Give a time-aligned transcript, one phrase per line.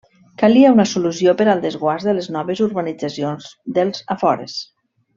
[0.43, 4.59] Calia una solució per al desguàs de les noves urbanitzacions dels afores.